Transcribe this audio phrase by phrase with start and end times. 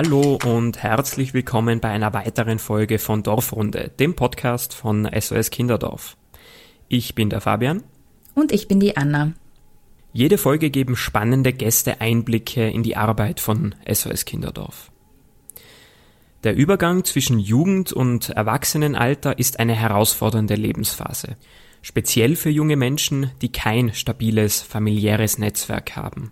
[0.00, 6.16] Hallo und herzlich willkommen bei einer weiteren Folge von Dorfrunde, dem Podcast von SOS Kinderdorf.
[6.86, 7.82] Ich bin der Fabian.
[8.32, 9.32] Und ich bin die Anna.
[10.12, 14.92] Jede Folge geben spannende Gäste Einblicke in die Arbeit von SOS Kinderdorf.
[16.44, 21.36] Der Übergang zwischen Jugend und Erwachsenenalter ist eine herausfordernde Lebensphase,
[21.82, 26.30] speziell für junge Menschen, die kein stabiles familiäres Netzwerk haben.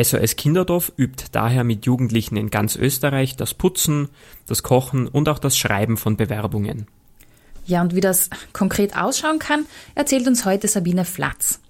[0.00, 4.08] SOS Kinderdorf übt daher mit Jugendlichen in ganz Österreich das Putzen,
[4.46, 6.88] das Kochen und auch das Schreiben von Bewerbungen.
[7.66, 11.60] Ja, und wie das konkret ausschauen kann, erzählt uns heute Sabine Flatz.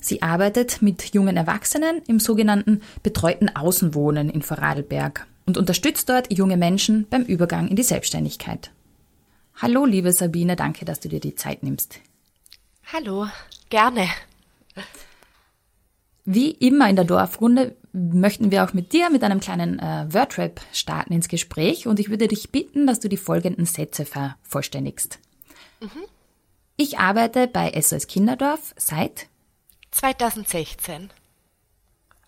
[0.00, 6.56] Sie arbeitet mit jungen Erwachsenen im sogenannten betreuten Außenwohnen in Vorarlberg und unterstützt dort junge
[6.56, 8.70] Menschen beim Übergang in die Selbstständigkeit.
[9.56, 12.00] Hallo, liebe Sabine, danke, dass du dir die Zeit nimmst.
[12.92, 13.28] Hallo,
[13.70, 14.08] gerne.
[16.24, 20.60] Wie immer in der Dorfrunde möchten wir auch mit dir mit einem kleinen äh, Wordrap
[20.72, 25.18] starten ins Gespräch und ich würde dich bitten, dass du die folgenden Sätze vervollständigst.
[25.80, 26.04] Mhm.
[26.76, 29.28] Ich arbeite bei SOS Kinderdorf seit
[29.92, 31.10] 2016.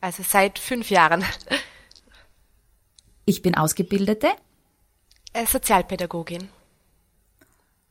[0.01, 1.25] Also seit fünf Jahren.
[3.25, 4.29] Ich bin Ausgebildete.
[5.33, 6.49] Äh, Sozialpädagogin.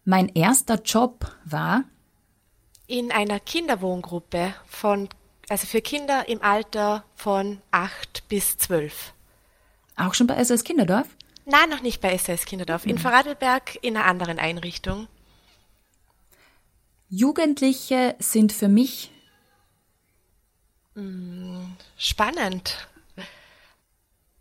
[0.06, 1.84] Mein erster Job war
[2.88, 5.09] in einer Kinderwohngruppe von,
[5.49, 9.13] also für Kinder im Alter von acht bis zwölf.
[9.95, 11.07] Auch schon bei SOS Kinderdorf?
[11.45, 12.85] Nein, noch nicht bei SOS Kinderdorf.
[12.85, 12.99] In mhm.
[12.99, 15.07] Vorarlberg in einer anderen Einrichtung.
[17.09, 19.11] Jugendliche sind für mich
[20.95, 21.66] mm,
[21.97, 22.88] spannend.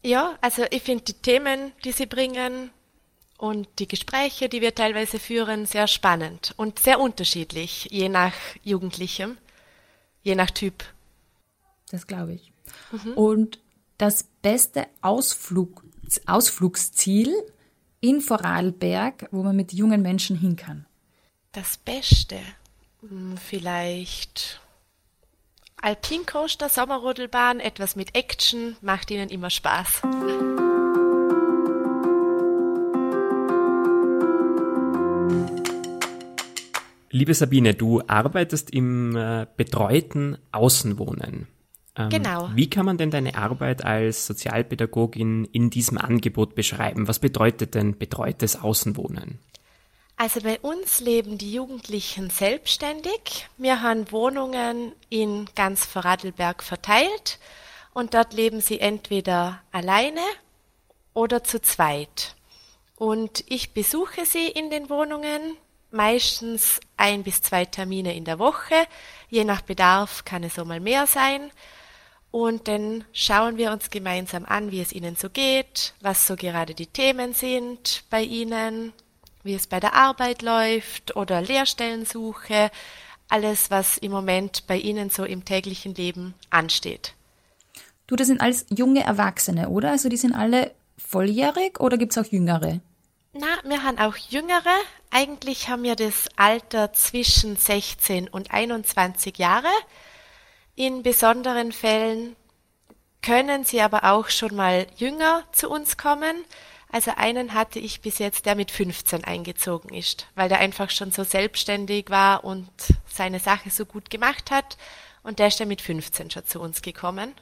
[0.02, 2.70] Ja, also ich finde die Themen, die sie bringen
[3.38, 9.36] und die Gespräche, die wir teilweise führen, sehr spannend und sehr unterschiedlich, je nach Jugendlichem,
[10.22, 10.84] je nach Typ.
[11.94, 12.52] Das glaube ich.
[12.90, 13.12] Mhm.
[13.12, 13.58] Und
[13.98, 15.84] das beste Ausflug,
[16.26, 17.32] Ausflugsziel
[18.00, 20.86] in Vorarlberg, wo man mit jungen Menschen hin kann.
[21.52, 22.40] Das Beste,
[23.00, 24.60] hm, vielleicht
[25.82, 30.02] Alpincoaster, Sommerrodelbahn, etwas mit Action, macht ihnen immer Spaß.
[37.10, 41.46] Liebe Sabine, du arbeitest im äh, betreuten Außenwohnen.
[41.96, 42.50] Ähm, genau.
[42.54, 47.08] Wie kann man denn deine Arbeit als Sozialpädagogin in diesem Angebot beschreiben?
[47.08, 49.38] Was bedeutet denn betreutes Außenwohnen?
[50.16, 53.48] Also bei uns leben die Jugendlichen selbstständig.
[53.56, 57.40] Wir haben Wohnungen in ganz Vorarlberg verteilt
[57.92, 60.20] und dort leben sie entweder alleine
[61.14, 62.36] oder zu zweit.
[62.96, 65.56] Und ich besuche sie in den Wohnungen,
[65.90, 68.74] meistens ein bis zwei Termine in der Woche.
[69.28, 71.50] Je nach Bedarf kann es auch mal mehr sein.
[72.34, 76.74] Und dann schauen wir uns gemeinsam an, wie es ihnen so geht, was so gerade
[76.74, 78.92] die Themen sind bei ihnen,
[79.44, 82.72] wie es bei der Arbeit läuft oder Lehrstellensuche,
[83.28, 87.14] alles, was im Moment bei Ihnen so im täglichen Leben ansteht.
[88.08, 89.92] Du, das sind alles junge Erwachsene, oder?
[89.92, 92.80] Also die sind alle volljährig oder gibt es auch jüngere?
[93.32, 94.74] Na, wir haben auch jüngere.
[95.12, 99.70] Eigentlich haben wir das Alter zwischen 16 und 21 Jahre.
[100.76, 102.34] In besonderen Fällen
[103.22, 106.44] können sie aber auch schon mal jünger zu uns kommen.
[106.90, 111.10] Also einen hatte ich bis jetzt, der mit 15 eingezogen ist, weil der einfach schon
[111.10, 112.68] so selbstständig war und
[113.06, 114.76] seine Sache so gut gemacht hat.
[115.22, 117.32] Und der ist dann mit 15 schon zu uns gekommen.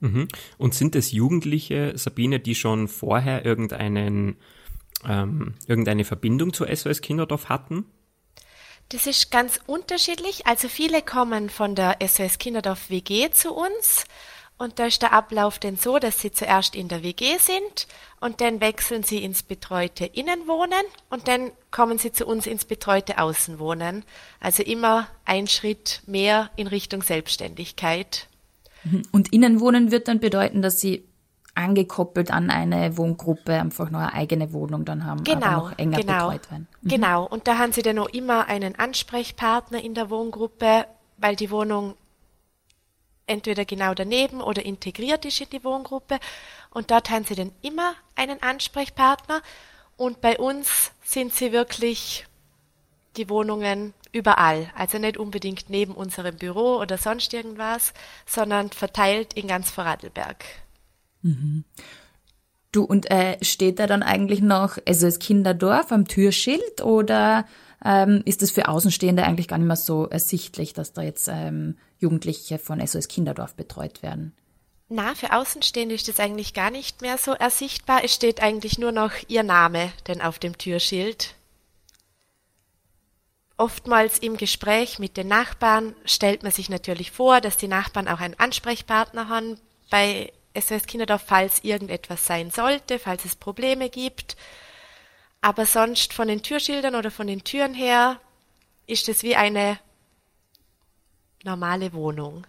[0.00, 0.28] Mhm.
[0.58, 4.36] Und sind es Jugendliche, Sabine, die schon vorher irgendeinen,
[5.06, 7.86] ähm, irgendeine Verbindung zu SOS Kinderdorf hatten?
[8.90, 10.46] Das ist ganz unterschiedlich.
[10.46, 14.04] Also viele kommen von der SOS Kinderdorf WG zu uns
[14.58, 17.86] und da ist der Ablauf denn so, dass sie zuerst in der WG sind
[18.20, 23.18] und dann wechseln sie ins betreute Innenwohnen und dann kommen sie zu uns ins betreute
[23.18, 24.04] Außenwohnen.
[24.40, 28.28] Also immer ein Schritt mehr in Richtung Selbstständigkeit.
[29.10, 31.04] Und Innenwohnen wird dann bedeuten, dass sie
[31.56, 36.00] angekoppelt an eine Wohngruppe einfach noch eine eigene Wohnung dann haben, genau, aber noch enger
[36.00, 36.68] genau, betreut werden.
[36.82, 36.88] Mhm.
[36.88, 40.86] Genau, und da haben sie dann auch immer einen Ansprechpartner in der Wohngruppe,
[41.16, 41.94] weil die Wohnung
[43.26, 46.18] entweder genau daneben oder integriert ist in die Wohngruppe.
[46.70, 49.42] Und dort haben sie dann immer einen Ansprechpartner.
[49.96, 52.26] Und bei uns sind sie wirklich
[53.16, 54.70] die Wohnungen überall.
[54.76, 57.92] Also nicht unbedingt neben unserem Büro oder sonst irgendwas,
[58.26, 60.44] sondern verteilt in ganz Vorarlberg.
[61.26, 61.64] Mhm.
[62.72, 67.46] Du, und äh, steht da dann eigentlich noch also das Kinderdorf am Türschild oder
[67.84, 71.76] ähm, ist es für Außenstehende eigentlich gar nicht mehr so ersichtlich, dass da jetzt ähm,
[71.98, 74.32] Jugendliche von SOS Kinderdorf betreut werden?
[74.88, 78.04] Na, für Außenstehende ist das eigentlich gar nicht mehr so ersichtbar.
[78.04, 81.34] Es steht eigentlich nur noch ihr Name denn auf dem Türschild.
[83.56, 88.20] Oftmals im Gespräch mit den Nachbarn stellt man sich natürlich vor, dass die Nachbarn auch
[88.20, 89.58] einen Ansprechpartner haben
[89.90, 90.30] bei
[90.60, 94.36] SOS Kinderdorf, falls irgendetwas sein sollte, falls es Probleme gibt.
[95.40, 98.20] Aber sonst von den Türschildern oder von den Türen her
[98.86, 99.78] ist es wie eine
[101.44, 102.46] normale Wohnung.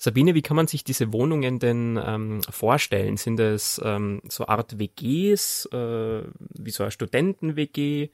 [0.00, 3.16] Sabine, wie kann man sich diese Wohnungen denn ähm, vorstellen?
[3.16, 8.10] Sind es ähm, so Art WGs, äh, wie so eine Studenten-WG?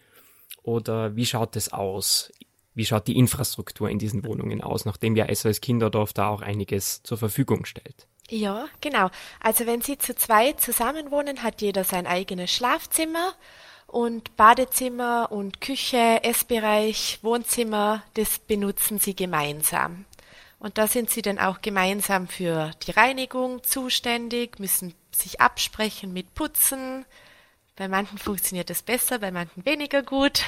[0.63, 2.33] Oder wie schaut es aus?
[2.75, 7.03] Wie schaut die Infrastruktur in diesen Wohnungen aus, nachdem ja SOS Kinderdorf da auch einiges
[7.03, 8.09] zur Verfügung stellt?
[8.31, 9.11] Ja, genau.
[9.41, 13.35] Also wenn Sie zu zweit zusammenwohnen, hat jeder sein eigenes Schlafzimmer
[13.87, 20.07] und Badezimmer und Küche, Essbereich, Wohnzimmer, das benutzen Sie gemeinsam.
[20.59, 26.35] Und da sind Sie dann auch gemeinsam für die Reinigung zuständig, müssen sich absprechen mit
[26.35, 27.05] Putzen,
[27.77, 30.43] bei manchen funktioniert es besser, bei manchen weniger gut.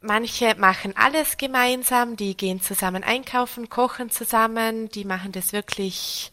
[0.00, 6.30] Manche machen alles gemeinsam, die gehen zusammen einkaufen, kochen zusammen, die machen das wirklich,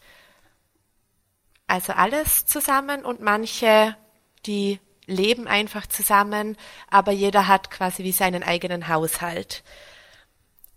[1.72, 3.96] also alles zusammen und manche,
[4.44, 6.58] die leben einfach zusammen,
[6.90, 9.62] aber jeder hat quasi wie seinen eigenen Haushalt.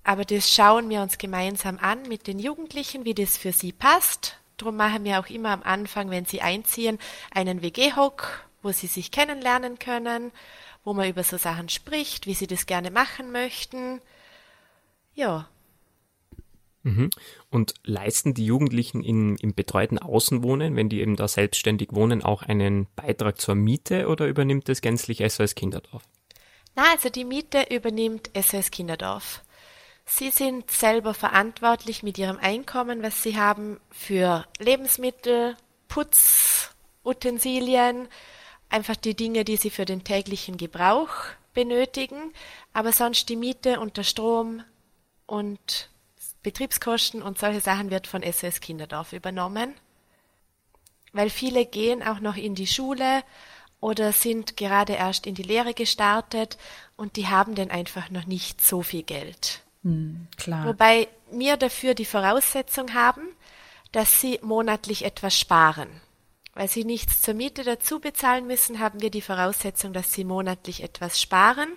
[0.05, 4.37] Aber das schauen wir uns gemeinsam an mit den Jugendlichen, wie das für sie passt.
[4.55, 6.97] Darum machen wir auch immer am Anfang, wenn sie einziehen,
[7.31, 10.31] einen WG-Hock wo sie sich kennenlernen können,
[10.83, 14.01] wo man über so Sachen spricht, wie sie das gerne machen möchten.
[15.13, 15.47] Ja.
[16.85, 17.09] Mhm.
[17.49, 22.43] Und leisten die Jugendlichen in, im betreuten Außenwohnen, wenn die eben da selbstständig wohnen, auch
[22.43, 26.03] einen Beitrag zur Miete oder übernimmt das gänzlich SOS Kinderdorf?
[26.75, 29.41] Na, also die Miete übernimmt SOS Kinderdorf.
[30.05, 35.57] Sie sind selber verantwortlich mit ihrem Einkommen, was sie haben, für Lebensmittel,
[35.87, 38.07] Putzutensilien,
[38.69, 41.09] einfach die Dinge, die sie für den täglichen Gebrauch
[41.55, 42.31] benötigen,
[42.73, 44.63] aber sonst die Miete und der Strom
[45.25, 45.89] und
[46.45, 49.73] Betriebskosten und solche Sachen wird von SOS Kinderdorf übernommen,
[51.11, 53.23] weil viele gehen auch noch in die Schule
[53.79, 56.59] oder sind gerade erst in die Lehre gestartet
[56.97, 59.61] und die haben dann einfach noch nicht so viel Geld.
[59.81, 60.67] Hm, klar.
[60.67, 63.23] Wobei wir dafür die Voraussetzung haben,
[63.91, 65.89] dass sie monatlich etwas sparen.
[66.53, 70.83] Weil sie nichts zur Miete dazu bezahlen müssen, haben wir die Voraussetzung, dass sie monatlich
[70.83, 71.69] etwas sparen,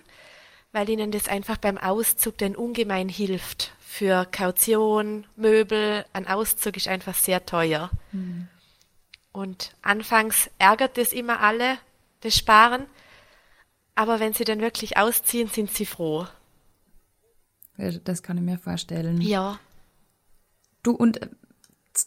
[0.72, 3.72] weil ihnen das einfach beim Auszug denn ungemein hilft.
[3.80, 7.90] Für Kaution, Möbel, ein Auszug ist einfach sehr teuer.
[8.12, 8.48] Mhm.
[9.32, 11.78] Und anfangs ärgert es immer alle,
[12.20, 12.86] das Sparen,
[13.94, 16.26] aber wenn sie dann wirklich ausziehen, sind sie froh.
[17.76, 19.20] Das kann ich mir vorstellen.
[19.20, 19.58] Ja.
[20.82, 21.20] Du, und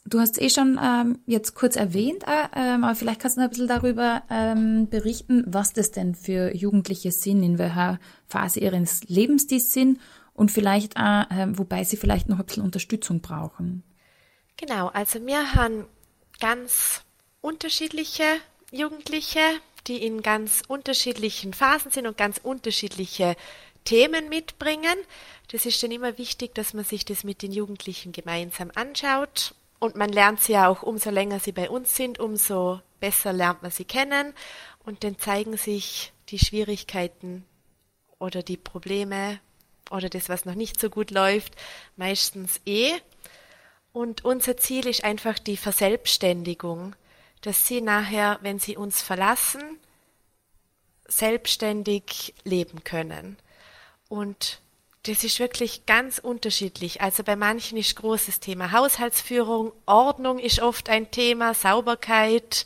[0.06, 3.42] du hast es eh schon ähm, jetzt kurz erwähnt, äh, ähm, aber vielleicht kannst du
[3.42, 8.60] noch ein bisschen darüber ähm, berichten, was das denn für Jugendliche sind, in welcher Phase
[8.60, 10.00] ihres Lebens die sind
[10.34, 13.84] und vielleicht, äh, wobei sie vielleicht noch ein bisschen Unterstützung brauchen.
[14.58, 15.86] Genau, also wir haben
[16.40, 17.02] ganz
[17.42, 18.24] unterschiedliche
[18.72, 19.40] Jugendliche,
[19.88, 23.36] die in ganz unterschiedlichen Phasen sind und ganz unterschiedliche
[23.84, 24.96] Themen mitbringen.
[25.52, 29.96] Das ist dann immer wichtig, dass man sich das mit den Jugendlichen gemeinsam anschaut und
[29.96, 33.72] man lernt sie ja auch, umso länger sie bei uns sind, umso besser lernt man
[33.72, 34.36] sie kennen.
[34.86, 37.48] Und dann zeigen sich die Schwierigkeiten
[38.20, 39.40] oder die Probleme
[39.90, 41.56] oder das, was noch nicht so gut läuft,
[41.96, 42.92] meistens eh.
[43.92, 46.96] Und unser Ziel ist einfach die Verselbstständigung,
[47.42, 49.80] dass sie nachher, wenn sie uns verlassen,
[51.08, 53.36] selbstständig leben können.
[54.10, 54.61] Und
[55.04, 57.02] das ist wirklich ganz unterschiedlich.
[57.02, 62.66] Also bei manchen ist großes Thema Haushaltsführung, Ordnung ist oft ein Thema, Sauberkeit.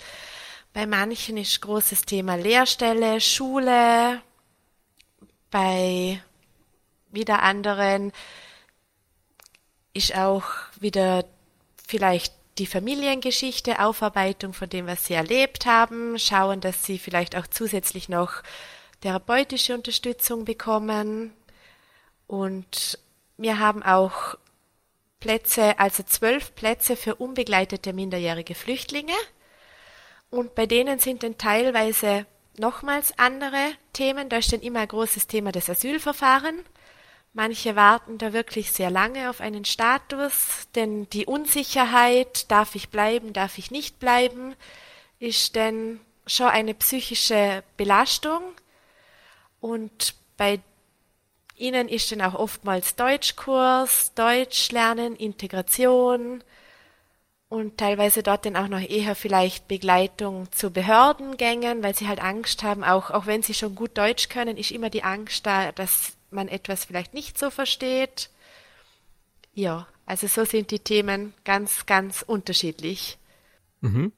[0.73, 4.21] Bei manchen ist großes Thema Lehrstelle, Schule.
[5.49, 6.21] Bei
[7.11, 8.11] wieder anderen
[9.93, 10.43] ist auch
[10.77, 11.23] wieder
[11.87, 17.47] vielleicht die Familiengeschichte, Aufarbeitung von dem, was sie erlebt haben, schauen, dass sie vielleicht auch
[17.47, 18.43] zusätzlich noch
[18.99, 21.33] therapeutische Unterstützung bekommen.
[22.27, 22.99] Und
[23.37, 24.37] wir haben auch
[25.19, 29.13] Plätze, also zwölf Plätze für unbegleitete minderjährige Flüchtlinge.
[30.29, 32.25] Und bei denen sind dann teilweise
[32.57, 34.29] nochmals andere Themen.
[34.29, 36.63] Da ist dann immer ein großes Thema des Asylverfahren.
[37.33, 43.33] Manche warten da wirklich sehr lange auf einen Status, denn die Unsicherheit, darf ich bleiben,
[43.33, 44.55] darf ich nicht bleiben,
[45.19, 48.41] ist dann schon eine psychische Belastung.
[49.59, 50.61] Und bei
[51.57, 56.43] Ihnen ist dann auch oftmals Deutschkurs, Deutsch lernen, Integration
[57.47, 62.63] und teilweise dort dann auch noch eher vielleicht Begleitung zu Behördengängen, weil sie halt Angst
[62.63, 66.17] haben, auch, auch wenn sie schon gut Deutsch können, ist immer die Angst da, dass
[66.31, 68.29] man etwas vielleicht nicht so versteht.
[69.53, 73.17] Ja, also so sind die Themen ganz, ganz unterschiedlich.
[73.79, 74.11] Mhm.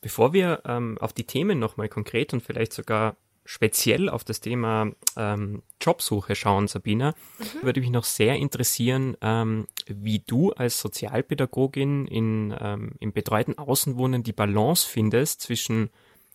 [0.00, 3.16] Bevor wir ähm, auf die Themen nochmal konkret und vielleicht sogar
[3.50, 7.62] speziell auf das Thema ähm, Jobsuche schauen, Sabina, mhm.
[7.64, 14.22] würde mich noch sehr interessieren, ähm, wie du als Sozialpädagogin in, ähm, im betreuten Außenwohnen
[14.22, 15.90] die Balance findest zwischen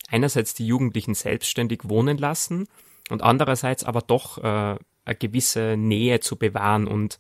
[0.09, 2.67] einerseits die Jugendlichen selbstständig wohnen lassen
[3.09, 7.17] und andererseits aber doch äh, eine gewisse Nähe zu bewahren und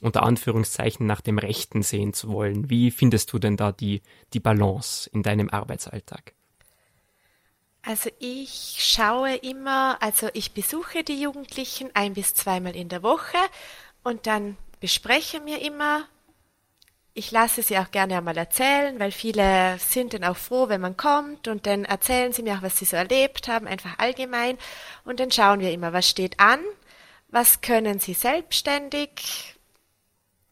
[0.00, 2.70] unter Anführungszeichen nach dem Rechten sehen zu wollen.
[2.70, 4.00] Wie findest du denn da die,
[4.32, 6.32] die Balance in deinem Arbeitsalltag?
[7.86, 13.36] Also ich schaue immer, also ich besuche die Jugendlichen ein bis zweimal in der Woche
[14.02, 16.08] und dann bespreche mir immer.
[17.12, 20.96] Ich lasse sie auch gerne einmal erzählen, weil viele sind dann auch froh, wenn man
[20.96, 24.56] kommt und dann erzählen sie mir auch, was sie so erlebt haben, einfach allgemein.
[25.04, 26.60] Und dann schauen wir immer, was steht an,
[27.28, 29.56] was können sie selbstständig,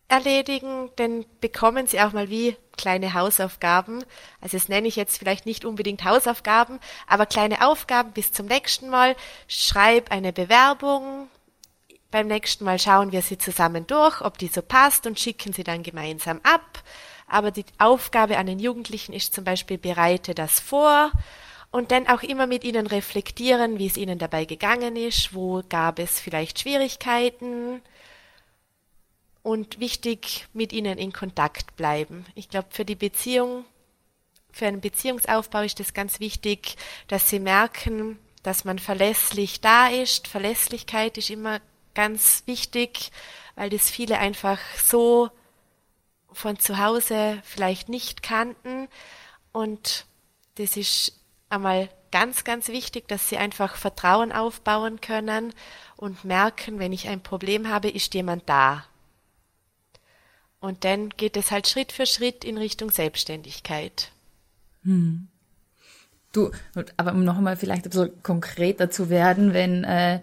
[0.06, 4.04] erledigen, dann bekommen sie auch mal wie kleine Hausaufgaben.
[4.40, 8.88] Also das nenne ich jetzt vielleicht nicht unbedingt Hausaufgaben, aber kleine Aufgaben bis zum nächsten
[8.88, 9.16] Mal.
[9.48, 11.28] Schreib eine Bewerbung.
[12.10, 15.64] Beim nächsten Mal schauen wir sie zusammen durch, ob die so passt und schicken sie
[15.64, 16.82] dann gemeinsam ab.
[17.26, 21.10] Aber die Aufgabe an den Jugendlichen ist zum Beispiel, bereite das vor
[21.70, 25.98] und dann auch immer mit ihnen reflektieren, wie es ihnen dabei gegangen ist, wo gab
[25.98, 27.80] es vielleicht Schwierigkeiten,
[29.42, 32.24] und wichtig mit ihnen in Kontakt bleiben.
[32.34, 33.64] Ich glaube, für die Beziehung,
[34.52, 36.76] für einen Beziehungsaufbau ist es ganz wichtig,
[37.08, 40.28] dass sie merken, dass man verlässlich da ist.
[40.28, 41.60] Verlässlichkeit ist immer
[41.94, 43.10] ganz wichtig,
[43.54, 45.30] weil das viele einfach so
[46.32, 48.88] von zu Hause vielleicht nicht kannten.
[49.52, 50.06] Und
[50.56, 51.20] das ist
[51.50, 55.54] einmal ganz, ganz wichtig, dass sie einfach Vertrauen aufbauen können
[55.96, 58.84] und merken, wenn ich ein Problem habe, ist jemand da.
[60.62, 64.12] Und dann geht es halt Schritt für Schritt in Richtung Selbstständigkeit.
[64.84, 65.26] Hm.
[66.30, 66.52] Du,
[66.96, 70.20] aber um noch einmal vielleicht ein bisschen konkreter zu werden, wenn äh,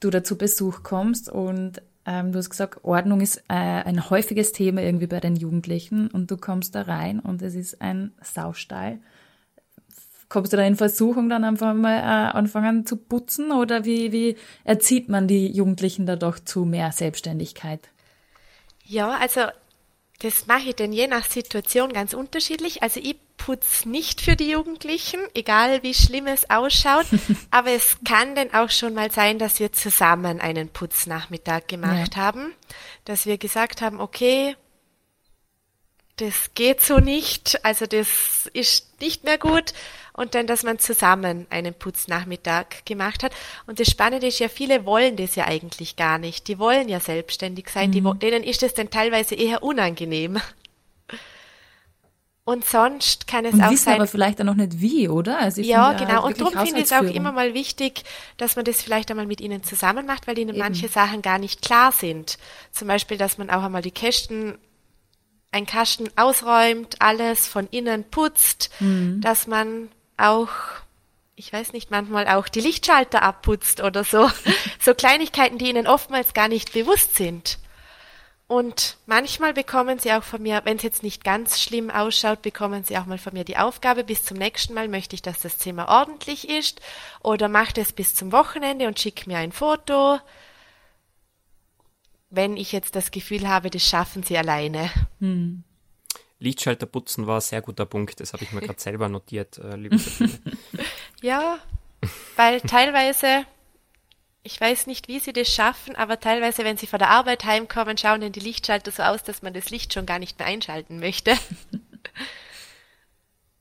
[0.00, 4.80] du dazu Besuch kommst und ähm, du hast gesagt, Ordnung ist äh, ein häufiges Thema
[4.80, 8.98] irgendwie bei den Jugendlichen und du kommst da rein und es ist ein Saustall.
[10.30, 14.36] Kommst du da in Versuchung, dann einfach mal äh, anfangen zu putzen oder wie, wie
[14.64, 17.90] erzieht man die Jugendlichen da doch zu mehr Selbstständigkeit?
[18.84, 19.42] Ja, also
[20.22, 22.82] das mache ich denn je nach Situation ganz unterschiedlich.
[22.82, 27.06] Also ich putze nicht für die Jugendlichen, egal wie schlimm es ausschaut.
[27.50, 32.22] aber es kann denn auch schon mal sein, dass wir zusammen einen Putznachmittag gemacht ja.
[32.22, 32.54] haben.
[33.04, 34.54] Dass wir gesagt haben, okay,
[36.16, 39.72] das geht so nicht, also das ist nicht mehr gut
[40.12, 43.32] und dann, dass man zusammen einen Putznachmittag gemacht hat.
[43.66, 46.48] Und das Spannende ist ja, viele wollen das ja eigentlich gar nicht.
[46.48, 47.92] Die wollen ja selbstständig sein, mhm.
[47.92, 50.38] die, denen ist es dann teilweise eher unangenehm.
[52.44, 53.94] Und sonst kann es und auch wissen sein.
[53.94, 55.38] aber vielleicht auch noch nicht wie, oder?
[55.38, 56.26] Also ja, genau.
[56.26, 58.02] und darum finde ich es auch immer mal wichtig,
[58.36, 60.58] dass man das vielleicht einmal mit ihnen zusammen macht, weil ihnen Eben.
[60.58, 62.38] manche Sachen gar nicht klar sind.
[62.72, 64.58] Zum Beispiel, dass man auch einmal die Kästen,
[65.52, 69.20] ein Kasten ausräumt, alles von innen putzt, mhm.
[69.20, 70.48] dass man auch,
[71.36, 74.30] ich weiß nicht, manchmal auch die Lichtschalter abputzt oder so.
[74.80, 77.58] so Kleinigkeiten, die ihnen oftmals gar nicht bewusst sind.
[78.48, 82.84] Und manchmal bekommen sie auch von mir, wenn es jetzt nicht ganz schlimm ausschaut, bekommen
[82.84, 85.56] sie auch mal von mir die Aufgabe, bis zum nächsten Mal möchte ich, dass das
[85.56, 86.82] Zimmer ordentlich ist
[87.22, 90.18] oder macht es bis zum Wochenende und schickt mir ein Foto,
[92.32, 94.90] wenn ich jetzt das Gefühl habe, das schaffen sie alleine.
[95.20, 95.64] Hm.
[96.38, 99.76] Lichtschalter putzen war ein sehr guter Punkt, das habe ich mir gerade selber notiert, äh,
[99.76, 100.00] liebe
[101.22, 101.58] Ja,
[102.34, 103.46] weil teilweise,
[104.42, 107.98] ich weiß nicht, wie sie das schaffen, aber teilweise, wenn sie von der Arbeit heimkommen,
[107.98, 110.98] schauen denn die Lichtschalter so aus, dass man das Licht schon gar nicht mehr einschalten
[110.98, 111.36] möchte.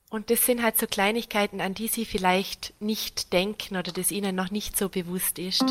[0.09, 4.35] Und das sind halt so Kleinigkeiten, an die sie vielleicht nicht denken oder das ihnen
[4.35, 5.63] noch nicht so bewusst ist.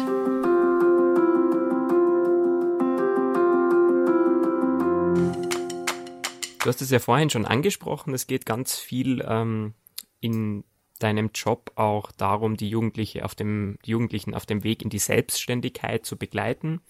[6.62, 9.72] Du hast es ja vorhin schon angesprochen, es geht ganz viel ähm,
[10.20, 10.64] in
[10.98, 14.98] deinem Job auch darum, die Jugendliche auf dem, die Jugendlichen auf dem Weg in die
[14.98, 16.82] Selbstständigkeit zu begleiten.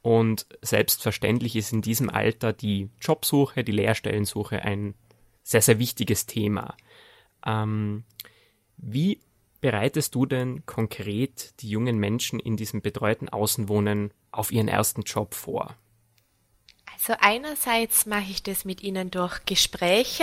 [0.00, 4.94] Und selbstverständlich ist in diesem Alter die Jobsuche, die Lehrstellensuche ein
[5.42, 6.74] sehr, sehr wichtiges Thema.
[7.44, 8.04] Ähm,
[8.78, 9.20] wie
[9.60, 15.34] bereitest du denn konkret die jungen Menschen in diesem betreuten Außenwohnen auf ihren ersten Job
[15.34, 15.76] vor?
[17.04, 20.22] Also einerseits mache ich das mit ihnen durch Gespräche.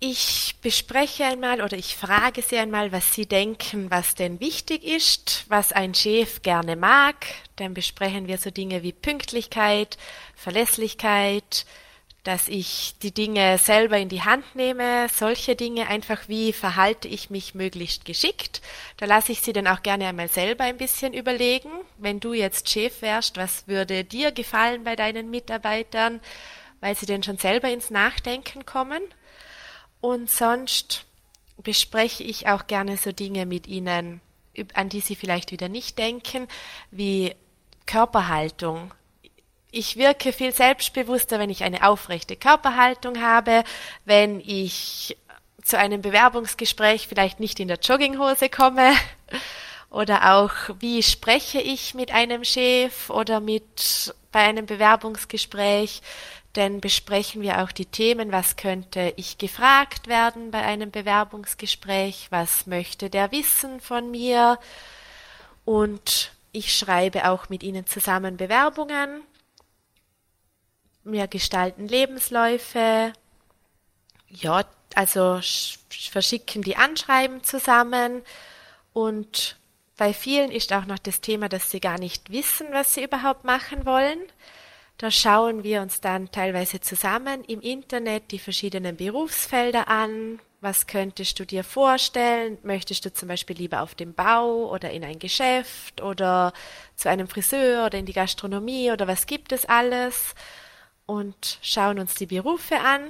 [0.00, 5.46] Ich bespreche einmal oder ich frage sie einmal, was sie denken, was denn wichtig ist,
[5.48, 7.24] was ein Chef gerne mag.
[7.56, 9.96] Dann besprechen wir so Dinge wie Pünktlichkeit,
[10.34, 11.64] Verlässlichkeit,
[12.26, 17.30] dass ich die Dinge selber in die Hand nehme, solche Dinge einfach wie verhalte ich
[17.30, 18.62] mich möglichst geschickt.
[18.96, 21.70] Da lasse ich sie dann auch gerne einmal selber ein bisschen überlegen.
[21.98, 26.20] Wenn du jetzt Chef wärst, was würde dir gefallen bei deinen Mitarbeitern,
[26.80, 29.02] weil sie denn schon selber ins Nachdenken kommen.
[30.00, 31.04] Und sonst
[31.62, 34.20] bespreche ich auch gerne so Dinge mit ihnen,
[34.74, 36.48] an die sie vielleicht wieder nicht denken,
[36.90, 37.36] wie
[37.86, 38.92] Körperhaltung
[39.76, 43.62] ich wirke viel selbstbewusster, wenn ich eine aufrechte Körperhaltung habe,
[44.06, 45.18] wenn ich
[45.62, 48.92] zu einem Bewerbungsgespräch vielleicht nicht in der Jogginghose komme
[49.90, 56.00] oder auch wie spreche ich mit einem Chef oder mit bei einem Bewerbungsgespräch,
[56.54, 62.66] denn besprechen wir auch die Themen, was könnte ich gefragt werden bei einem Bewerbungsgespräch, was
[62.66, 64.58] möchte der wissen von mir?
[65.66, 69.22] Und ich schreibe auch mit ihnen zusammen Bewerbungen
[71.12, 73.12] wir gestalten Lebensläufe,
[74.28, 75.40] ja, also
[75.88, 78.22] verschicken die Anschreiben zusammen
[78.92, 79.56] und
[79.96, 83.44] bei vielen ist auch noch das Thema, dass sie gar nicht wissen, was sie überhaupt
[83.44, 84.18] machen wollen.
[84.98, 90.38] Da schauen wir uns dann teilweise zusammen im Internet die verschiedenen Berufsfelder an.
[90.60, 92.58] Was könntest du dir vorstellen?
[92.62, 96.52] Möchtest du zum Beispiel lieber auf dem Bau oder in ein Geschäft oder
[96.94, 100.34] zu einem Friseur oder in die Gastronomie oder was gibt es alles?
[101.06, 103.02] Und schauen uns die Berufe an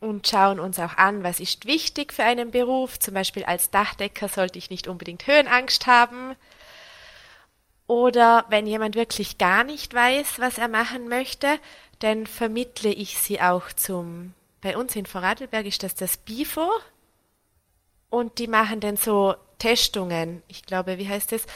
[0.00, 2.98] und schauen uns auch an, was ist wichtig für einen Beruf.
[2.98, 6.36] Zum Beispiel als Dachdecker sollte ich nicht unbedingt Höhenangst haben.
[7.86, 11.58] Oder wenn jemand wirklich gar nicht weiß, was er machen möchte,
[12.00, 16.70] dann vermittle ich sie auch zum, bei uns in Vorarlberg ist das das BIFO.
[18.10, 20.42] Und die machen dann so Testungen.
[20.48, 21.46] Ich glaube, wie heißt es?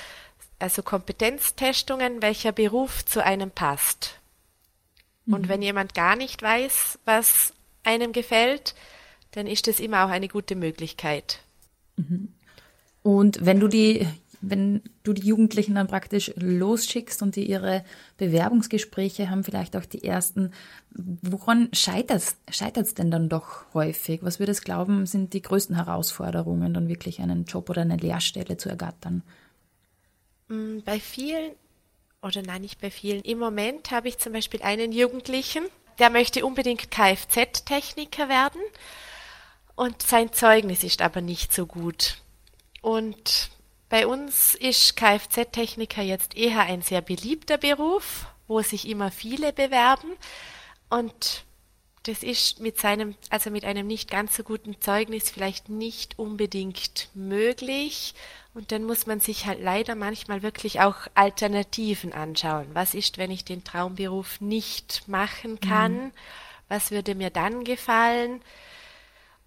[0.58, 4.21] Also Kompetenztestungen, welcher Beruf zu einem passt.
[5.26, 5.48] Und mhm.
[5.48, 7.52] wenn jemand gar nicht weiß, was
[7.84, 8.74] einem gefällt,
[9.32, 11.40] dann ist das immer auch eine gute Möglichkeit.
[11.96, 12.28] Mhm.
[13.02, 14.06] Und wenn du die,
[14.40, 17.84] wenn du die Jugendlichen dann praktisch losschickst und die ihre
[18.18, 20.52] Bewerbungsgespräche haben, vielleicht auch die ersten,
[20.90, 24.22] woran scheitert es denn dann doch häufig?
[24.22, 28.56] Was würdest du glauben, sind die größten Herausforderungen, dann wirklich einen Job oder eine Lehrstelle
[28.56, 29.22] zu ergattern?
[30.48, 31.52] Mm, bei vielen
[32.22, 33.22] oder nein, nicht bei vielen.
[33.22, 35.64] Im Moment habe ich zum Beispiel einen Jugendlichen,
[35.98, 38.60] der möchte unbedingt Kfz-Techniker werden
[39.74, 42.18] und sein Zeugnis ist aber nicht so gut.
[42.80, 43.50] Und
[43.88, 50.12] bei uns ist Kfz-Techniker jetzt eher ein sehr beliebter Beruf, wo sich immer viele bewerben
[50.88, 51.44] und
[52.04, 57.08] das ist mit seinem, also mit einem nicht ganz so guten Zeugnis vielleicht nicht unbedingt
[57.14, 58.14] möglich.
[58.54, 62.66] Und dann muss man sich halt leider manchmal wirklich auch Alternativen anschauen.
[62.72, 66.06] Was ist, wenn ich den Traumberuf nicht machen kann?
[66.06, 66.12] Mhm.
[66.68, 68.42] Was würde mir dann gefallen?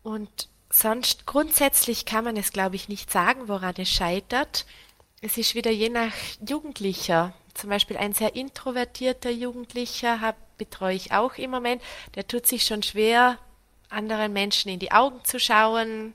[0.01, 4.65] Und sonst grundsätzlich kann man es, glaube ich, nicht sagen, woran es scheitert.
[5.21, 6.13] Es ist wieder je nach
[6.47, 7.33] Jugendlicher.
[7.53, 11.81] Zum Beispiel ein sehr introvertierter Jugendlicher hab, betreue ich auch im Moment.
[12.15, 13.37] Der tut sich schon schwer,
[13.89, 16.13] anderen Menschen in die Augen zu schauen,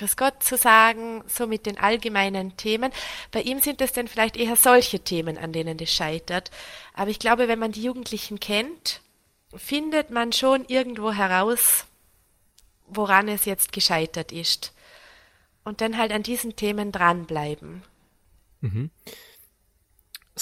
[0.00, 2.90] Grüß Gott zu sagen, so mit den allgemeinen Themen.
[3.32, 6.50] Bei ihm sind es dann vielleicht eher solche Themen, an denen es scheitert.
[6.94, 9.02] Aber ich glaube, wenn man die Jugendlichen kennt,
[9.54, 11.84] findet man schon irgendwo heraus,
[12.86, 14.72] woran es jetzt gescheitert ist.
[15.64, 17.82] Und dann halt an diesen Themen dranbleiben.
[18.62, 18.90] Mhm.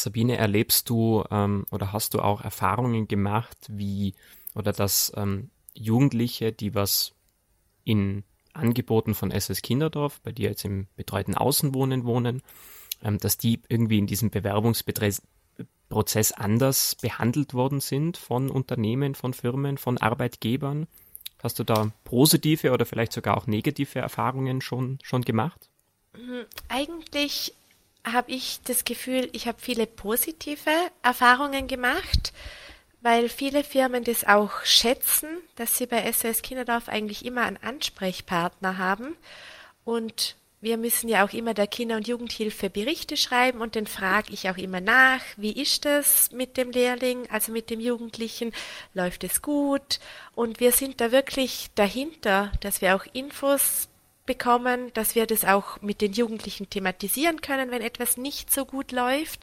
[0.03, 4.15] Sabine, erlebst du ähm, oder hast du auch Erfahrungen gemacht, wie
[4.55, 7.15] oder dass ähm, Jugendliche, die was
[7.85, 12.43] in Angeboten von SS Kinderdorf, bei dir jetzt im betreuten Außenwohnen wohnen,
[13.03, 15.23] ähm, dass die irgendwie in diesem Bewerbungsprozess
[16.33, 20.87] anders behandelt worden sind von Unternehmen, von Firmen, von Arbeitgebern.
[21.43, 25.71] Hast du da positive oder vielleicht sogar auch negative Erfahrungen schon, schon gemacht?
[26.15, 27.55] Hm, eigentlich
[28.13, 30.71] habe ich das Gefühl, ich habe viele positive
[31.03, 32.33] Erfahrungen gemacht
[33.01, 38.79] weil viele Firmen das auch schätzen, dass sie bei SOS Kinderdorf eigentlich immer einen Ansprechpartner
[38.79, 39.17] haben.
[39.85, 44.33] Und wir müssen ja auch immer der Kinder- und Jugendhilfe Berichte schreiben und dann frage
[44.33, 48.53] ich auch immer nach, wie ist das mit dem Lehrling, also mit dem Jugendlichen,
[48.93, 50.01] läuft es gut?
[50.35, 53.89] Und wir sind da wirklich dahinter, dass wir auch Infos
[54.29, 58.93] bekommen, dass wir das auch mit den Jugendlichen thematisieren können, wenn etwas nicht so gut
[58.93, 59.41] läuft.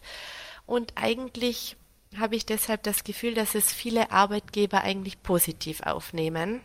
[0.68, 1.76] Und eigentlich
[2.18, 6.62] habe ich deshalb das Gefühl, dass es viele Arbeitgeber eigentlich positiv aufnehmen.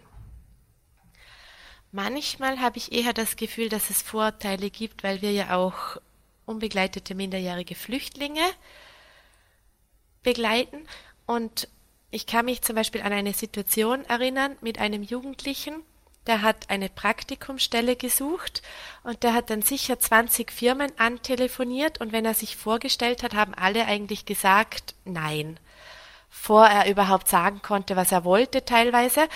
[1.92, 5.96] Manchmal habe ich eher das Gefühl, dass es Vorteile gibt, weil wir ja auch
[6.44, 8.44] unbegleitete minderjährige Flüchtlinge
[10.22, 10.86] begleiten.
[11.26, 11.68] Und
[12.10, 15.82] ich kann mich zum Beispiel an eine Situation erinnern mit einem Jugendlichen,
[16.30, 18.62] der hat eine Praktikumsstelle gesucht
[19.02, 23.52] und der hat dann sicher 20 Firmen antelefoniert und wenn er sich vorgestellt hat, haben
[23.52, 25.58] alle eigentlich gesagt Nein,
[26.28, 29.26] vor er überhaupt sagen konnte, was er wollte teilweise.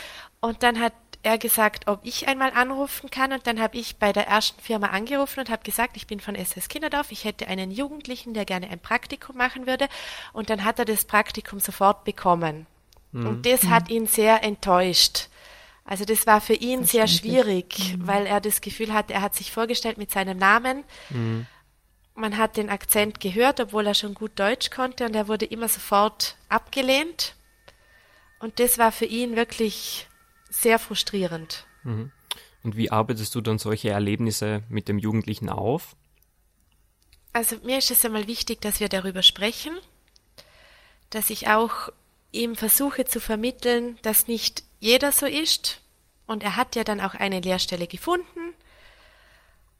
[0.40, 0.92] Und dann hat
[1.24, 4.90] er gesagt, ob ich einmal anrufen kann und dann habe ich bei der ersten Firma
[4.90, 8.70] angerufen und habe gesagt, ich bin von SS Kinderdorf, ich hätte einen Jugendlichen, der gerne
[8.70, 9.88] ein Praktikum machen würde
[10.32, 12.68] und dann hat er das Praktikum sofort bekommen.
[13.10, 13.26] Mhm.
[13.26, 15.28] Und das hat ihn sehr enttäuscht.
[15.84, 18.06] Also das war für ihn sehr schwierig, mhm.
[18.06, 20.82] weil er das Gefühl hatte, er hat sich vorgestellt mit seinem Namen.
[21.10, 21.46] Mhm.
[22.14, 25.68] Man hat den Akzent gehört, obwohl er schon gut Deutsch konnte und er wurde immer
[25.68, 27.34] sofort abgelehnt.
[28.38, 30.08] Und das war für ihn wirklich
[30.48, 31.66] sehr frustrierend.
[31.82, 32.12] Mhm.
[32.62, 35.96] Und wie arbeitest du dann solche Erlebnisse mit dem Jugendlichen auf?
[37.34, 39.76] Also mir ist es einmal wichtig, dass wir darüber sprechen,
[41.10, 41.90] dass ich auch
[42.32, 45.80] ihm versuche zu vermitteln, dass nicht jeder so ist.
[46.26, 48.54] Und er hat ja dann auch eine Lehrstelle gefunden.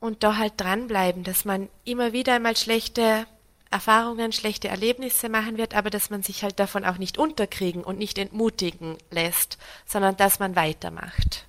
[0.01, 3.27] Und da halt dranbleiben, dass man immer wieder einmal schlechte
[3.71, 7.99] Erfahrungen, schlechte Erlebnisse machen wird, aber dass man sich halt davon auch nicht unterkriegen und
[7.99, 11.47] nicht entmutigen lässt, sondern dass man weitermacht.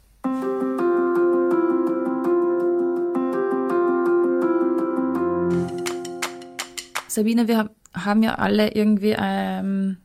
[7.07, 9.97] Sabine, wir haben ja alle irgendwie ähm,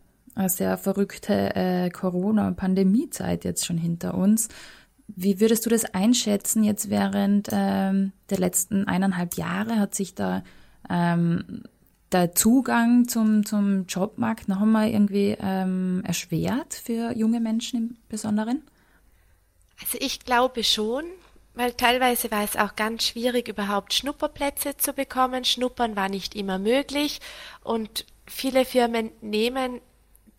[0.49, 4.49] sehr verrückte äh, Corona-Pandemie-Zeit jetzt schon hinter uns.
[5.09, 9.79] Wie würdest du das einschätzen jetzt während ähm, der letzten eineinhalb Jahre?
[9.79, 10.43] Hat sich da
[10.89, 11.65] ähm,
[12.13, 18.63] der Zugang zum, zum Jobmarkt noch einmal irgendwie ähm, erschwert für junge Menschen im Besonderen?
[19.81, 21.05] Also ich glaube schon,
[21.55, 25.45] weil teilweise war es auch ganz schwierig, überhaupt Schnupperplätze zu bekommen.
[25.45, 27.21] Schnuppern war nicht immer möglich
[27.63, 29.81] und viele Firmen nehmen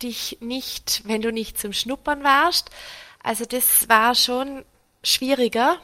[0.03, 2.69] dich nicht, wenn du nicht zum Schnuppern warst.
[3.23, 4.65] Also das war schon
[5.03, 5.77] schwieriger.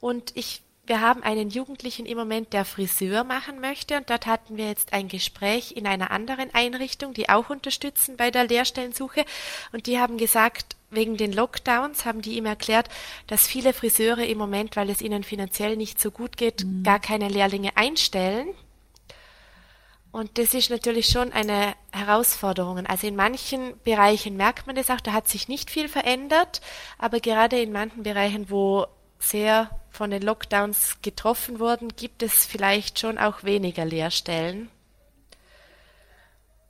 [0.00, 3.96] Und ich, wir haben einen Jugendlichen im Moment, der Friseur machen möchte.
[3.96, 8.30] Und dort hatten wir jetzt ein Gespräch in einer anderen Einrichtung, die auch unterstützen bei
[8.30, 9.24] der Lehrstellensuche.
[9.72, 12.88] Und die haben gesagt, wegen den Lockdowns haben die ihm erklärt,
[13.26, 16.82] dass viele Friseure im Moment, weil es ihnen finanziell nicht so gut geht, mhm.
[16.82, 18.48] gar keine Lehrlinge einstellen.
[20.12, 22.86] Und das ist natürlich schon eine Herausforderung.
[22.86, 26.60] Also in manchen Bereichen merkt man das auch, da hat sich nicht viel verändert,
[26.98, 28.86] aber gerade in manchen Bereichen, wo
[29.18, 34.68] sehr von den Lockdowns getroffen wurden, gibt es vielleicht schon auch weniger Lehrstellen.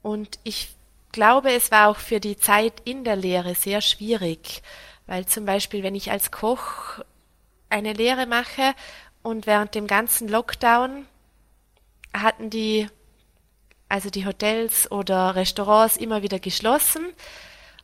[0.02, 0.74] Und ich
[1.10, 4.62] glaube, es war auch für die Zeit in der Lehre sehr schwierig,
[5.06, 7.00] weil zum Beispiel, wenn ich als Koch
[7.68, 8.74] eine Lehre mache
[9.22, 11.06] und während dem ganzen Lockdown
[12.12, 12.88] hatten die
[13.92, 17.04] also die Hotels oder Restaurants immer wieder geschlossen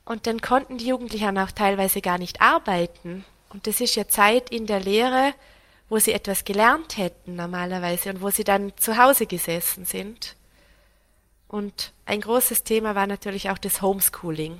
[0.06, 3.26] und dann konnten die Jugendlichen auch teilweise gar nicht arbeiten.
[3.50, 5.34] Und das ist ja Zeit in der Lehre,
[5.90, 10.34] wo sie etwas gelernt hätten normalerweise und wo sie dann zu Hause gesessen sind.
[11.46, 14.58] Und ein großes Thema war natürlich auch das Homeschooling.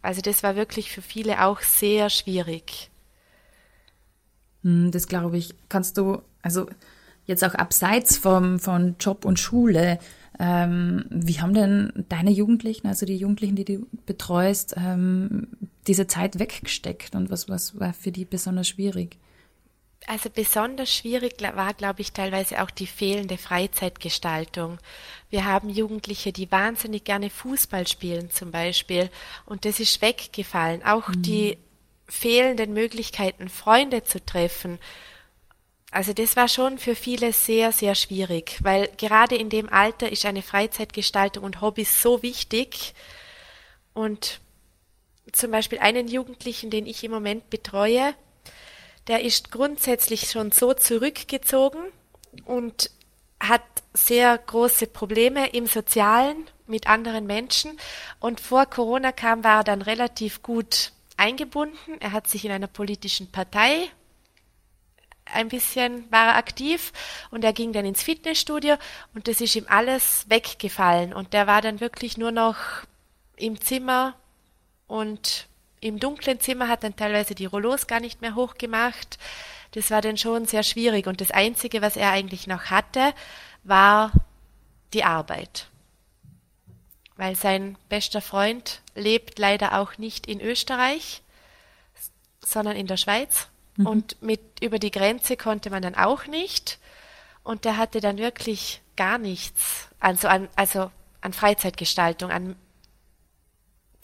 [0.00, 2.90] Also das war wirklich für viele auch sehr schwierig.
[4.62, 5.54] Hm, das glaube ich.
[5.68, 6.66] Kannst du, also
[7.26, 9.98] jetzt auch abseits vom, von Job und Schule,
[10.38, 15.48] ähm, wie haben denn deine Jugendlichen, also die Jugendlichen, die du betreust, ähm,
[15.86, 19.18] diese Zeit weggesteckt und was, was war für die besonders schwierig?
[20.06, 24.78] Also besonders schwierig war, glaube ich, teilweise auch die fehlende Freizeitgestaltung.
[25.30, 29.10] Wir haben Jugendliche, die wahnsinnig gerne Fußball spielen zum Beispiel
[29.46, 30.84] und das ist weggefallen.
[30.84, 31.22] Auch mhm.
[31.22, 31.58] die
[32.06, 34.78] fehlenden Möglichkeiten, Freunde zu treffen
[35.90, 40.26] also das war schon für viele sehr, sehr schwierig, weil gerade in dem Alter ist
[40.26, 42.94] eine Freizeitgestaltung und Hobbys so wichtig.
[43.94, 44.40] Und
[45.32, 48.14] zum Beispiel einen Jugendlichen, den ich im Moment betreue,
[49.06, 51.80] der ist grundsätzlich schon so zurückgezogen
[52.44, 52.90] und
[53.38, 53.62] hat
[53.94, 57.78] sehr große Probleme im Sozialen mit anderen Menschen.
[58.18, 62.00] Und vor Corona kam, war er dann relativ gut eingebunden.
[62.00, 63.88] Er hat sich in einer politischen Partei
[65.32, 66.92] ein bisschen war er aktiv
[67.30, 68.76] und er ging dann ins Fitnessstudio
[69.14, 72.56] und das ist ihm alles weggefallen und der war dann wirklich nur noch
[73.36, 74.14] im Zimmer
[74.86, 75.48] und
[75.80, 79.18] im dunklen Zimmer hat dann teilweise die Rollos gar nicht mehr hochgemacht.
[79.72, 83.12] Das war dann schon sehr schwierig und das Einzige, was er eigentlich noch hatte,
[83.64, 84.12] war
[84.94, 85.68] die Arbeit.
[87.16, 91.22] weil sein bester Freund lebt leider auch nicht in Österreich,
[92.44, 93.48] sondern in der Schweiz.
[93.76, 93.86] Mhm.
[93.86, 96.78] Und mit über die Grenze konnte man dann auch nicht.
[97.42, 102.56] Und der hatte dann wirklich gar nichts, also an, also an Freizeitgestaltung, an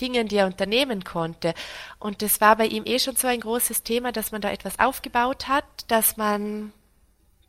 [0.01, 1.55] Dingen, die er unternehmen konnte.
[1.99, 4.79] Und das war bei ihm eh schon so ein großes Thema, dass man da etwas
[4.79, 6.73] aufgebaut hat, dass man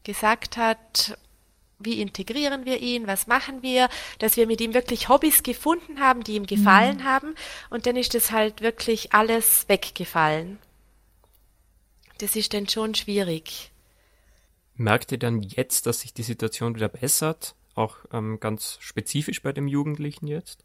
[0.03, 1.17] gesagt hat,
[1.79, 6.23] wie integrieren wir ihn, was machen wir, dass wir mit ihm wirklich Hobbys gefunden haben,
[6.23, 7.03] die ihm gefallen mhm.
[7.03, 7.35] haben.
[7.69, 10.59] Und dann ist das halt wirklich alles weggefallen.
[12.19, 13.71] Das ist dann schon schwierig.
[14.75, 17.55] Merkt ihr dann jetzt, dass sich die Situation wieder bessert?
[17.75, 20.63] Auch ähm, ganz spezifisch bei dem Jugendlichen jetzt?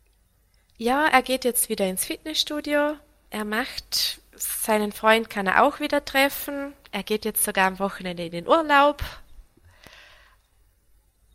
[0.77, 2.95] Ja, er geht jetzt wieder ins Fitnessstudio.
[3.31, 6.73] Er macht, seinen Freund kann er auch wieder treffen.
[6.93, 9.03] Er geht jetzt sogar am Wochenende in den Urlaub.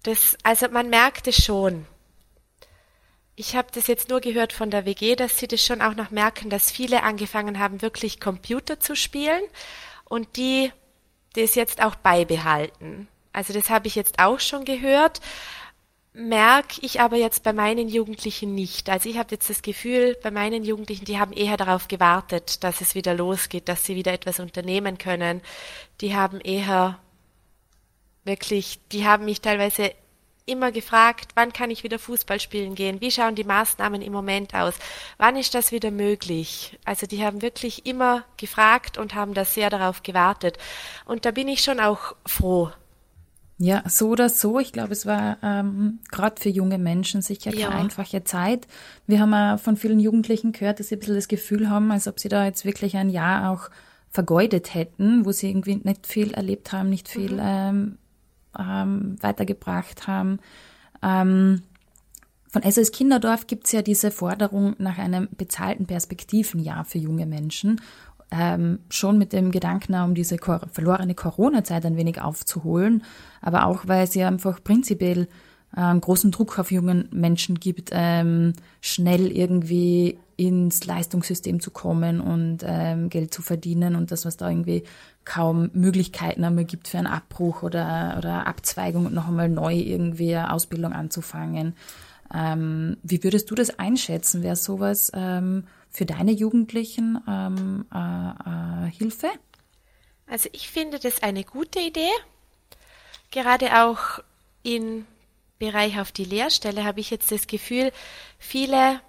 [0.04, 1.86] Das, also man merkt es schon.
[3.36, 6.12] Ich habe das jetzt nur gehört von der WG, dass sie das schon auch noch
[6.12, 9.42] merken, dass viele angefangen haben, wirklich Computer zu spielen
[10.14, 10.72] und die
[11.34, 13.08] das jetzt auch beibehalten.
[13.32, 15.22] Also das habe ich jetzt auch schon gehört,
[16.14, 18.92] merke ich aber jetzt bei meinen Jugendlichen nicht.
[18.92, 22.82] Also ich habe jetzt das Gefühl, bei meinen Jugendlichen, die haben eher darauf gewartet, dass
[22.82, 25.42] es wieder losgeht, dass sie wieder etwas unternehmen können.
[26.00, 27.00] Die haben eher
[28.24, 29.96] wirklich, die haben mich teilweise
[30.46, 33.02] immer gefragt, wann kann ich wieder Fußball spielen gehen?
[33.02, 34.74] Wie schauen die Maßnahmen im Moment aus?
[35.18, 36.78] Wann ist das wieder möglich?
[36.86, 40.58] Also die haben wirklich immer gefragt und haben da sehr darauf gewartet.
[41.06, 42.72] Und da bin ich schon auch froh.
[43.58, 44.60] Ja, so oder so.
[44.60, 47.70] Ich glaube, es war ähm, gerade für junge Menschen sicher keine ja.
[47.70, 48.68] einfache Zeit.
[49.08, 52.08] Wir haben ja von vielen Jugendlichen gehört, dass sie ein bisschen das Gefühl haben, als
[52.08, 53.70] ob sie da jetzt wirklich ein Jahr auch
[54.10, 57.42] vergeudet hätten, wo sie irgendwie nicht viel erlebt haben, nicht viel mhm.
[57.42, 57.98] ähm,
[58.58, 60.40] ähm, weitergebracht haben.
[61.02, 61.64] Ähm,
[62.50, 67.82] von SOS Kinderdorf gibt es ja diese Forderung nach einem bezahlten Perspektivenjahr für junge Menschen.
[68.30, 73.04] Ähm, schon mit dem Gedanken, um diese verlorene Corona-Zeit ein wenig aufzuholen,
[73.42, 75.28] aber auch, weil es ja einfach prinzipiell
[75.76, 82.60] ähm, großen Druck auf jungen Menschen gibt, ähm, schnell irgendwie ins Leistungssystem zu kommen und
[82.64, 84.84] ähm, Geld zu verdienen und das, was da irgendwie
[85.26, 90.36] kaum Möglichkeiten einmal gibt für einen Abbruch oder, oder Abzweigung und noch einmal neu irgendwie
[90.36, 91.76] eine Ausbildung anzufangen.
[92.34, 94.44] Ähm, wie würdest du das einschätzen?
[94.44, 99.30] Wäre sowas ähm, für deine Jugendlichen ähm, äh, äh, Hilfe?
[100.26, 102.10] Also ich finde das eine gute Idee.
[103.32, 104.20] Gerade auch
[104.64, 105.06] im
[105.60, 107.92] Bereich auf die Lehrstelle habe ich jetzt das Gefühl,
[108.40, 109.00] viele,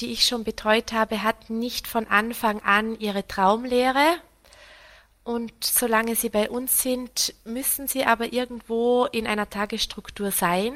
[0.00, 4.20] die ich schon betreut habe, hatten nicht von Anfang an ihre Traumlehre,
[5.28, 10.72] und solange sie bei uns sind, müssen sie aber irgendwo in einer Tagesstruktur sein.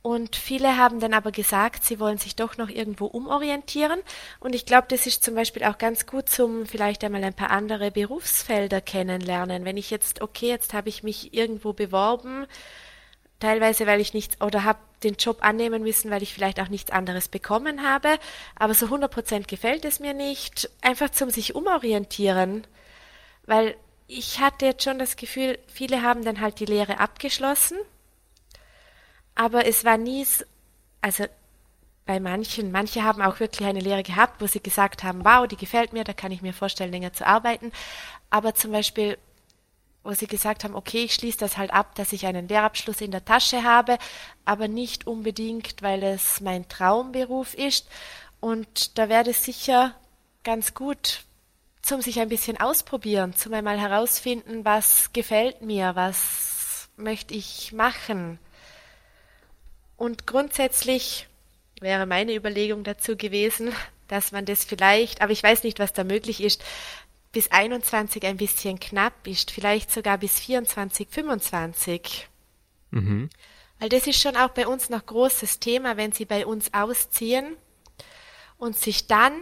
[0.00, 4.00] Und viele haben dann aber gesagt, sie wollen sich doch noch irgendwo umorientieren.
[4.38, 7.50] Und ich glaube, das ist zum Beispiel auch ganz gut zum vielleicht einmal ein paar
[7.50, 9.66] andere Berufsfelder kennenlernen.
[9.66, 12.46] Wenn ich jetzt, okay, jetzt habe ich mich irgendwo beworben,
[13.40, 16.90] teilweise weil ich nichts oder habe den Job annehmen müssen, weil ich vielleicht auch nichts
[16.90, 18.18] anderes bekommen habe,
[18.54, 20.70] aber so 100 Prozent gefällt es mir nicht.
[20.82, 22.64] Einfach zum sich umorientieren
[23.50, 23.74] weil
[24.06, 27.78] ich hatte jetzt schon das Gefühl, viele haben dann halt die Lehre abgeschlossen,
[29.34, 30.24] aber es war nie,
[31.00, 31.24] also
[32.06, 35.56] bei manchen, manche haben auch wirklich eine Lehre gehabt, wo sie gesagt haben, wow, die
[35.56, 37.72] gefällt mir, da kann ich mir vorstellen, länger zu arbeiten.
[38.30, 39.18] Aber zum Beispiel,
[40.02, 43.10] wo sie gesagt haben, okay, ich schließe das halt ab, dass ich einen Lehrabschluss in
[43.10, 43.98] der Tasche habe,
[44.44, 47.86] aber nicht unbedingt, weil es mein Traumberuf ist.
[48.40, 49.94] Und da wäre es sicher
[50.42, 51.24] ganz gut,
[51.82, 58.38] zum sich ein bisschen ausprobieren, zum einmal herausfinden, was gefällt mir, was möchte ich machen.
[59.96, 61.26] Und grundsätzlich
[61.80, 63.72] wäre meine Überlegung dazu gewesen,
[64.08, 66.64] dass man das vielleicht, aber ich weiß nicht, was da möglich ist,
[67.32, 72.28] bis 21 ein bisschen knapp ist, vielleicht sogar bis 24, 25.
[72.90, 73.30] Mhm.
[73.78, 77.56] Weil das ist schon auch bei uns noch großes Thema, wenn sie bei uns ausziehen
[78.58, 79.32] und sich dann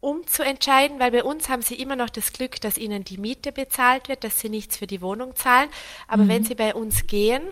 [0.00, 4.08] umzuentscheiden, weil bei uns haben sie immer noch das Glück, dass ihnen die Miete bezahlt
[4.08, 5.68] wird, dass sie nichts für die Wohnung zahlen.
[6.06, 6.28] Aber mhm.
[6.28, 7.42] wenn sie bei uns gehen,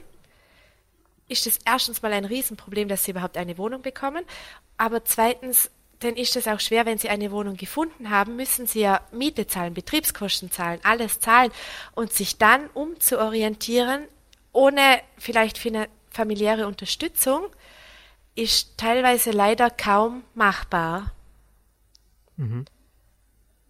[1.27, 4.25] ist es erstens mal ein Riesenproblem, dass sie überhaupt eine Wohnung bekommen.
[4.77, 8.80] Aber zweitens, dann ist es auch schwer, wenn sie eine Wohnung gefunden haben, müssen sie
[8.80, 11.50] ja Miete zahlen, Betriebskosten zahlen, alles zahlen
[11.94, 14.04] und sich dann umzuorientieren,
[14.52, 15.59] ohne vielleicht
[16.11, 17.46] familiäre Unterstützung,
[18.35, 21.12] ist teilweise leider kaum machbar.
[22.37, 22.64] Mhm.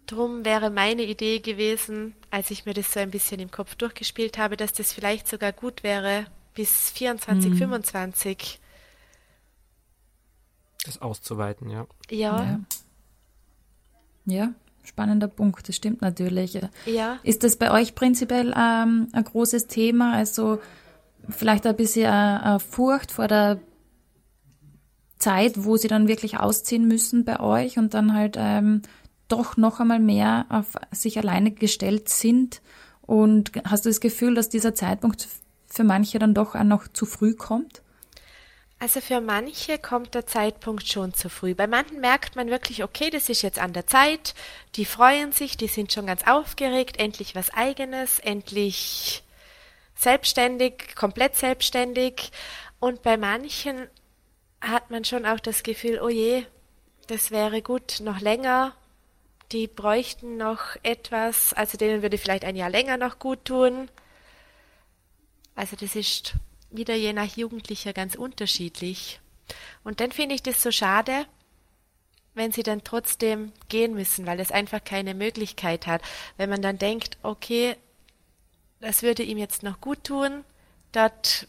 [0.07, 4.37] Drum wäre meine Idee gewesen, als ich mir das so ein bisschen im Kopf durchgespielt
[4.37, 7.57] habe, dass das vielleicht sogar gut wäre bis 24, mhm.
[7.57, 8.59] 25.
[10.85, 11.87] Das auszuweiten, ja.
[12.09, 12.43] Ja.
[12.43, 12.59] Ja.
[14.25, 16.59] ja, spannender Punkt, das stimmt natürlich.
[16.85, 17.19] Ja.
[17.23, 20.13] Ist das bei euch prinzipiell ähm, ein großes Thema?
[20.13, 20.59] Also
[21.29, 23.59] vielleicht ein bisschen äh, äh, Furcht vor der
[25.17, 28.81] Zeit, wo sie dann wirklich ausziehen müssen bei euch und dann halt ähm,
[29.27, 32.61] doch noch einmal mehr auf sich alleine gestellt sind?
[33.01, 35.27] Und hast du das Gefühl, dass dieser Zeitpunkt
[35.67, 37.81] für manche dann doch auch noch zu früh kommt?
[38.85, 41.55] Also für manche kommt der Zeitpunkt schon zu früh.
[41.55, 44.35] Bei manchen merkt man wirklich, okay, das ist jetzt an der Zeit.
[44.75, 49.23] Die freuen sich, die sind schon ganz aufgeregt, endlich was eigenes, endlich
[49.95, 52.31] selbstständig, komplett selbstständig.
[52.79, 53.87] Und bei manchen
[54.61, 56.45] hat man schon auch das Gefühl, oh je,
[57.07, 58.75] das wäre gut noch länger.
[59.51, 63.89] Die bräuchten noch etwas, also denen würde vielleicht ein Jahr länger noch gut tun.
[65.55, 66.35] Also das ist
[66.77, 69.19] wieder je nach Jugendlicher ganz unterschiedlich.
[69.83, 71.25] Und dann finde ich das so schade,
[72.33, 76.01] wenn sie dann trotzdem gehen müssen, weil es einfach keine Möglichkeit hat.
[76.37, 77.75] Wenn man dann denkt, okay,
[78.79, 80.43] das würde ihm jetzt noch gut tun,
[80.91, 81.47] dort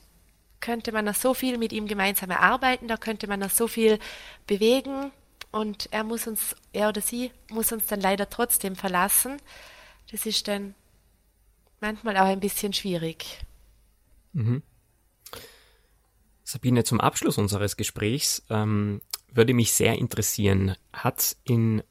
[0.61, 3.99] könnte man noch so viel mit ihm gemeinsam erarbeiten, da könnte man noch so viel
[4.47, 5.11] bewegen
[5.51, 9.37] und er muss uns, er oder sie muss uns dann leider trotzdem verlassen.
[10.11, 10.75] Das ist dann
[11.81, 13.41] manchmal auch ein bisschen schwierig.
[14.33, 14.63] Mhm.
[16.49, 19.01] Sabine, zum Abschluss unseres Gesprächs ähm,
[19.33, 21.83] würde mich sehr interessieren, hat in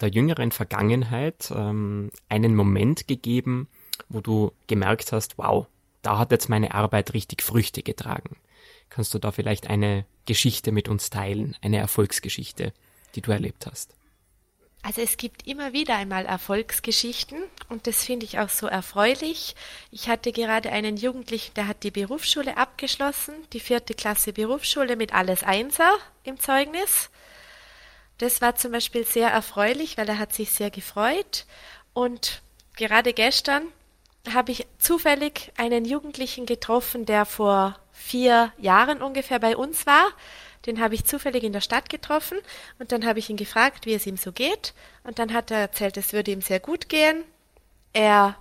[0.00, 3.68] der jüngeren Vergangenheit ähm, einen Moment gegeben,
[4.08, 5.66] wo du gemerkt hast, wow,
[6.00, 8.36] da hat jetzt meine Arbeit richtig Früchte getragen.
[8.88, 12.72] Kannst du da vielleicht eine Geschichte mit uns teilen, eine Erfolgsgeschichte,
[13.14, 13.94] die du erlebt hast?
[14.82, 17.38] Also es gibt immer wieder einmal Erfolgsgeschichten
[17.68, 19.54] und das finde ich auch so erfreulich.
[19.90, 25.12] Ich hatte gerade einen Jugendlichen, der hat die Berufsschule abgeschlossen, die vierte Klasse Berufsschule mit
[25.12, 25.90] alles Einser
[26.24, 27.10] im Zeugnis.
[28.16, 31.46] Das war zum Beispiel sehr erfreulich, weil er hat sich sehr gefreut.
[31.92, 32.42] Und
[32.76, 33.62] gerade gestern
[34.32, 40.10] habe ich zufällig einen Jugendlichen getroffen, der vor vier Jahren ungefähr bei uns war.
[40.66, 42.38] Den habe ich zufällig in der Stadt getroffen
[42.78, 44.74] und dann habe ich ihn gefragt, wie es ihm so geht.
[45.04, 47.24] Und dann hat er erzählt, es würde ihm sehr gut gehen.
[47.92, 48.36] Er,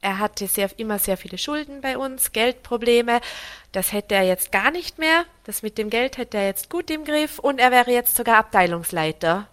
[0.00, 3.20] er hatte sehr, immer sehr viele Schulden bei uns, Geldprobleme.
[3.70, 5.24] Das hätte er jetzt gar nicht mehr.
[5.44, 8.38] Das mit dem Geld hätte er jetzt gut im Griff und er wäre jetzt sogar
[8.38, 9.48] Abteilungsleiter.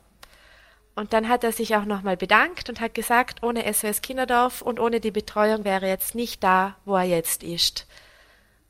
[0.95, 4.81] Und dann hat er sich auch nochmal bedankt und hat gesagt, ohne SOS Kinderdorf und
[4.81, 7.87] ohne die Betreuung wäre er jetzt nicht da, wo er jetzt ist.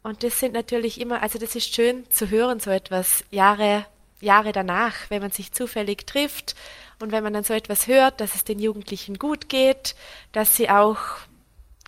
[0.03, 3.85] Und das sind natürlich immer, also das ist schön zu hören, so etwas Jahre,
[4.21, 6.55] Jahre danach, wenn man sich zufällig trifft
[6.99, 9.95] und wenn man dann so etwas hört, dass es den Jugendlichen gut geht,
[10.31, 10.99] dass sie auch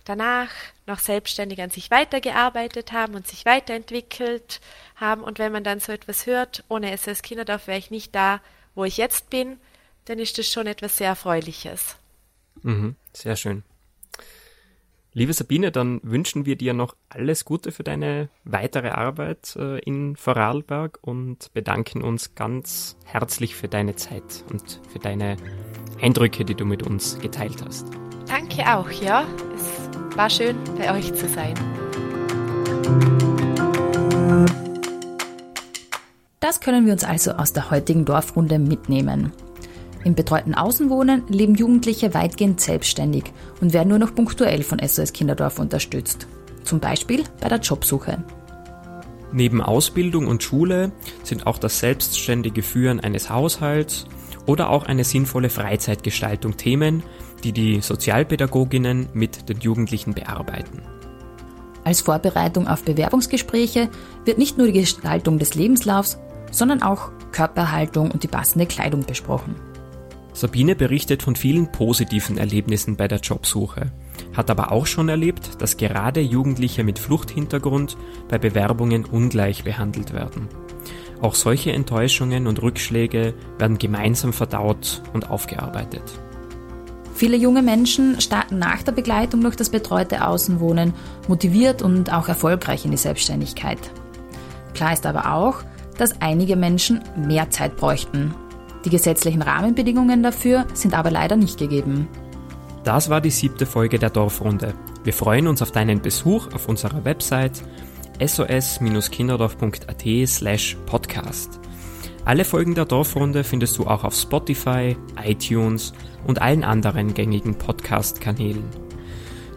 [0.04, 0.50] danach
[0.86, 4.60] noch selbstständig an sich weitergearbeitet haben und sich weiterentwickelt
[4.96, 5.22] haben.
[5.22, 8.40] Und wenn man dann so etwas hört, ohne SOS Kinderdorf wäre ich nicht da,
[8.74, 9.58] wo ich jetzt bin,
[10.06, 11.96] dann ist das schon etwas sehr Erfreuliches.
[12.62, 13.62] Mhm, sehr schön.
[15.14, 20.16] Liebe Sabine, dann wünschen wir dir noch alles Gute für deine weitere Arbeit äh, in
[20.16, 25.36] Vorarlberg und bedanken uns ganz herzlich für deine Zeit und für deine
[26.00, 27.88] Eindrücke, die du mit uns geteilt hast.
[28.26, 29.26] Danke auch, ja.
[29.54, 31.52] Es war schön, bei euch zu sein.
[36.40, 39.30] Das können wir uns also aus der heutigen Dorfrunde mitnehmen.
[40.04, 43.24] Im betreuten Außenwohnen leben Jugendliche weitgehend selbstständig
[43.60, 46.26] und werden nur noch punktuell von SOS Kinderdorf unterstützt.
[46.64, 48.24] Zum Beispiel bei der Jobsuche.
[49.32, 54.06] Neben Ausbildung und Schule sind auch das selbstständige Führen eines Haushalts
[54.46, 57.02] oder auch eine sinnvolle Freizeitgestaltung Themen,
[57.44, 60.82] die die Sozialpädagoginnen mit den Jugendlichen bearbeiten.
[61.84, 63.88] Als Vorbereitung auf Bewerbungsgespräche
[64.24, 66.18] wird nicht nur die Gestaltung des Lebenslaufs,
[66.50, 69.54] sondern auch Körperhaltung und die passende Kleidung besprochen.
[70.32, 73.92] Sabine berichtet von vielen positiven Erlebnissen bei der Jobsuche,
[74.34, 77.96] hat aber auch schon erlebt, dass gerade Jugendliche mit Fluchthintergrund
[78.28, 80.48] bei Bewerbungen ungleich behandelt werden.
[81.20, 86.02] Auch solche Enttäuschungen und Rückschläge werden gemeinsam verdaut und aufgearbeitet.
[87.14, 90.94] Viele junge Menschen starten nach der Begleitung durch das betreute Außenwohnen
[91.28, 93.78] motiviert und auch erfolgreich in die Selbstständigkeit.
[94.74, 95.62] Klar ist aber auch,
[95.98, 98.34] dass einige Menschen mehr Zeit bräuchten,
[98.84, 102.08] die gesetzlichen Rahmenbedingungen dafür sind aber leider nicht gegeben.
[102.84, 104.74] Das war die siebte Folge der Dorfrunde.
[105.04, 107.62] Wir freuen uns auf deinen Besuch auf unserer Website
[108.20, 111.60] sos-kinderdorf.at slash podcast.
[112.24, 115.92] Alle Folgen der Dorfrunde findest du auch auf Spotify, iTunes
[116.26, 118.64] und allen anderen gängigen Podcast-Kanälen.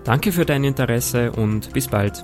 [0.04, 2.24] Danke für dein Interesse und bis bald.